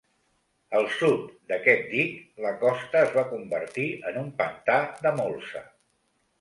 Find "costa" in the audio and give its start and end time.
2.65-3.03